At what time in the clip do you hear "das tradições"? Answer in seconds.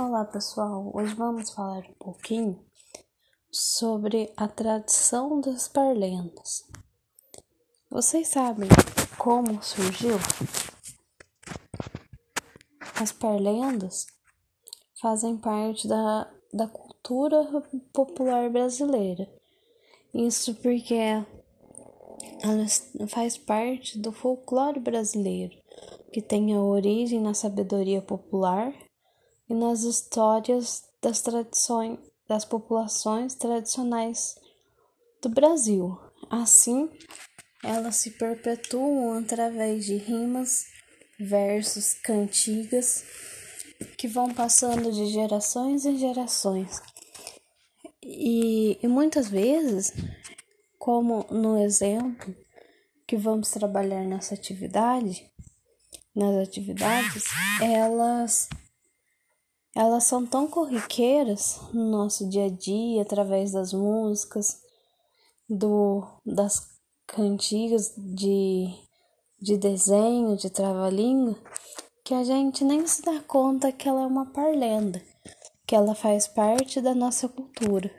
31.00-31.98